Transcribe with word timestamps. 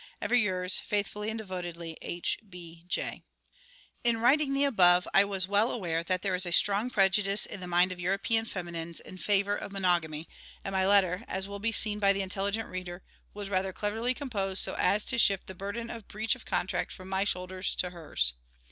Ever 0.19 0.33
yours 0.33 0.79
faithfully 0.79 1.29
and 1.29 1.37
devotedly, 1.37 1.95
H. 2.01 2.39
B. 2.49 2.85
J. 2.87 3.21
In 4.03 4.17
writing 4.17 4.55
the 4.55 4.63
above, 4.63 5.07
I 5.13 5.23
was 5.25 5.47
well 5.47 5.69
aware 5.69 6.01
that 6.03 6.23
there 6.23 6.33
is 6.33 6.43
a 6.47 6.51
strong 6.51 6.89
prejudice 6.89 7.45
in 7.45 7.59
the 7.59 7.67
mind 7.67 7.91
of 7.91 7.99
European 7.99 8.45
feminines 8.45 8.99
in 8.99 9.19
favour 9.19 9.55
of 9.55 9.71
monogamy, 9.71 10.27
and 10.63 10.73
my 10.73 10.87
letter 10.87 11.23
(as 11.27 11.47
will 11.47 11.59
be 11.59 11.71
seen 11.71 11.99
by 11.99 12.13
the 12.13 12.23
intelligent 12.23 12.67
reader) 12.67 13.03
was 13.35 13.47
rather 13.51 13.71
cleverly 13.71 14.15
composed 14.15 14.63
so 14.63 14.73
as 14.79 15.05
to 15.05 15.19
shift 15.19 15.45
the 15.45 15.53
burden 15.53 15.91
of 15.91 16.07
breach 16.07 16.33
of 16.33 16.45
contract 16.45 16.91
from 16.91 17.07
my 17.07 17.23
shoulders 17.23 17.75
to 17.75 17.91
hers. 17.91 18.33